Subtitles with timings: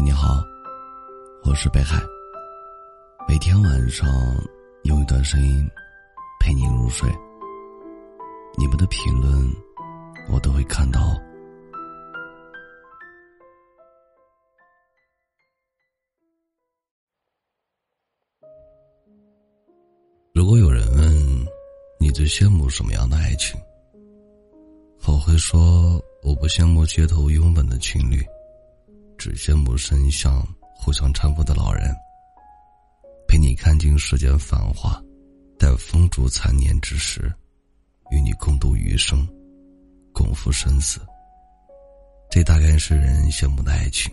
[0.00, 0.42] 你好，
[1.44, 2.00] 我是北海。
[3.26, 4.08] 每天晚上
[4.84, 5.68] 用一段声音
[6.40, 7.10] 陪你入睡。
[8.56, 9.52] 你们的评论
[10.30, 11.20] 我都会看到。
[20.32, 21.46] 如果有人问
[21.98, 23.60] 你最羡慕什么样的爱情，
[25.06, 28.24] 我会说我不羡慕街头拥吻的情侣。
[29.18, 31.92] 只羡慕身相互相搀扶的老人，
[33.26, 35.02] 陪你看尽世间繁华，
[35.58, 37.30] 待风烛残年之时，
[38.10, 39.26] 与你共度余生，
[40.12, 41.00] 共赴生死。
[42.30, 44.10] 这大概是人羡慕的爱情。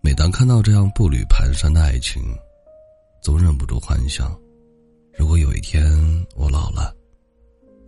[0.00, 2.22] 每当看到这样步履蹒跚的爱情，
[3.20, 4.38] 总忍不住幻想：
[5.18, 5.84] 如果有一天
[6.36, 6.94] 我老了，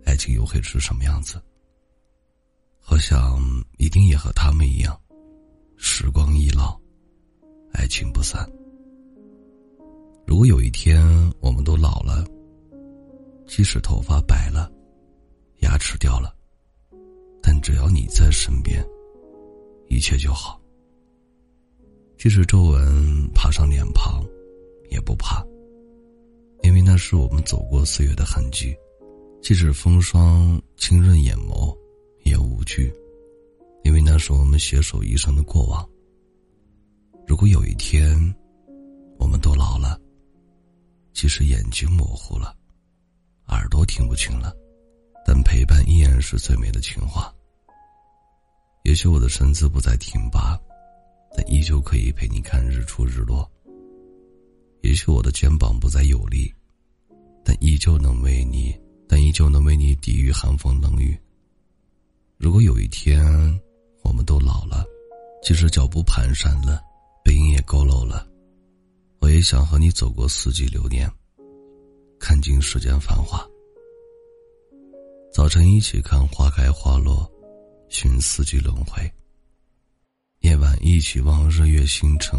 [0.05, 1.41] 爱情又会是什么样子？
[2.89, 3.41] 我想，
[3.79, 5.01] 一定也和他们一样。
[5.83, 6.79] 时光易老，
[7.73, 8.47] 爱情不散。
[10.27, 11.03] 如果有一天
[11.41, 12.23] 我们都老了，
[13.47, 14.71] 即使头发白了，
[15.61, 16.37] 牙齿掉了，
[17.43, 18.87] 但只要你在身边，
[19.89, 20.61] 一切就好。
[22.19, 24.23] 即使皱纹爬上脸庞，
[24.91, 25.43] 也不怕，
[26.63, 28.75] 因为那是我们走过岁月的痕迹；
[29.41, 31.75] 即使风霜浸润眼眸，
[32.25, 32.93] 也无惧。
[33.83, 35.89] 因为那是我们携手一生的过往。
[37.27, 38.35] 如果有一天，
[39.19, 40.01] 我们都老了，
[41.13, 42.57] 即使眼睛模糊了，
[43.47, 44.55] 耳朵听不清了，
[45.25, 47.33] 但陪伴依然是最美的情话。
[48.85, 50.59] 也许我的身姿不再挺拔，
[51.37, 53.49] 但依旧可以陪你看日出日落。
[54.83, 56.53] 也许我的肩膀不再有力，
[57.45, 58.75] 但依旧能为你，
[59.07, 61.17] 但依旧能为你抵御寒风冷雨。
[62.39, 63.21] 如果有一天，
[64.11, 64.85] 我们都老了，
[65.41, 66.83] 即使脚步蹒跚了，
[67.25, 68.27] 背影也佝偻了，
[69.21, 71.09] 我也想和你走过四季流年，
[72.19, 73.47] 看尽世间繁华。
[75.33, 77.25] 早晨一起看花开花落，
[77.89, 79.09] 寻四季轮回。
[80.41, 82.37] 夜晚一起望日月星辰，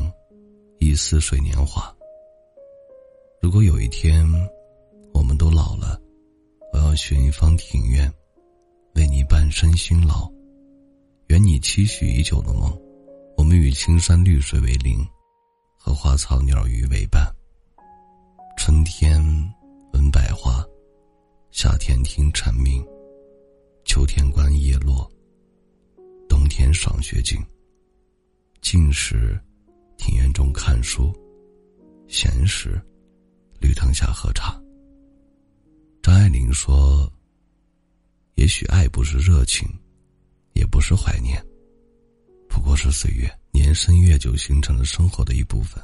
[0.77, 1.89] 忆似水年华。
[3.41, 4.29] 如果有一天，
[5.13, 5.97] 我们都老了，
[6.73, 8.13] 我要寻一方庭院，
[8.95, 10.29] 为你半生辛劳。
[11.31, 12.77] 圆你期许已久的梦，
[13.37, 14.99] 我们与青山绿水为邻，
[15.77, 17.25] 和花草鸟鱼为伴。
[18.57, 19.23] 春天
[19.93, 20.61] 闻百花，
[21.49, 22.85] 夏天听蝉鸣，
[23.85, 25.09] 秋天观叶落，
[26.27, 27.41] 冬天赏雪景。
[28.59, 29.41] 静时，
[29.97, 31.13] 庭院中看书；
[32.09, 32.77] 闲时，
[33.57, 34.61] 绿藤下喝茶。
[36.03, 37.09] 张爱玲说
[38.35, 39.65] ：“也许爱不是热情。”
[40.61, 41.43] 也不是怀念，
[42.47, 45.83] 不过是岁月年深月久形成了生活的一部分。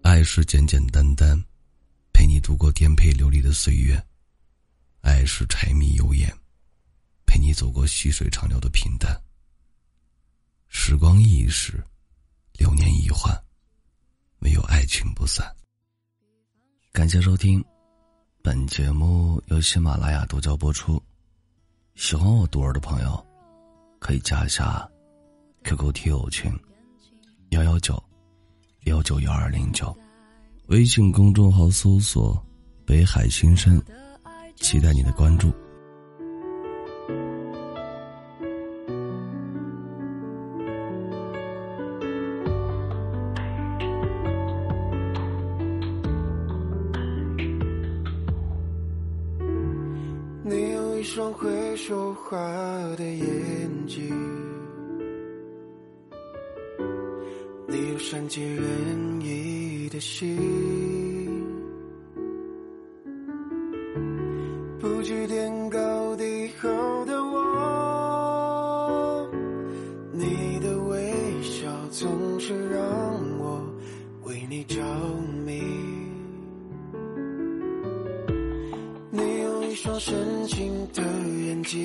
[0.00, 1.36] 爱是简简单单，
[2.12, 3.98] 陪你度过颠沛流离的岁月；
[5.00, 6.32] 爱是柴米油盐，
[7.26, 9.20] 陪你走过细水长流的平淡。
[10.68, 11.84] 时光易逝，
[12.52, 13.36] 流年易换，
[14.38, 15.44] 唯有爱情不散。
[16.92, 17.62] 感谢收听，
[18.40, 21.02] 本节目由喜马拉雅独家播出。
[21.96, 23.27] 喜欢我独儿的朋友。
[23.98, 24.88] 可以加一下
[25.64, 26.52] QQ 听友群
[27.50, 28.02] 幺幺九
[28.84, 29.96] 幺九幺二零九，
[30.66, 32.42] 微信公众号搜索
[32.86, 33.82] “北海新生”，
[34.56, 35.52] 期待你的关注。
[51.08, 52.36] 一双会说话
[52.98, 54.14] 的眼睛，
[57.66, 60.36] 你有善解人意的心，
[79.80, 81.00] 双深情的
[81.46, 81.84] 眼睛，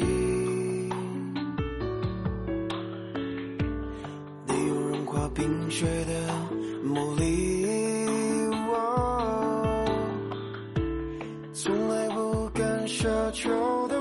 [4.48, 6.12] 你有融化冰雪的
[6.84, 7.68] 魔力，
[11.54, 13.93] 从来不敢奢求。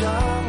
[0.00, 0.39] shine.